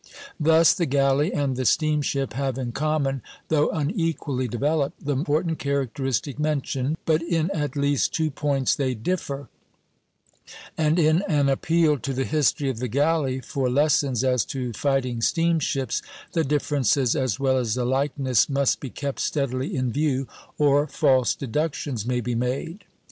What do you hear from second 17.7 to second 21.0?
the likeness must be kept steadily in view, or